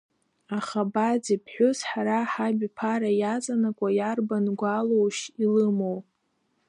[0.57, 5.99] Аха Баӡ иԥҳәыс, ҳара ҳабиԥара иаҵанакуа, иарбан гәалоушь илымоу?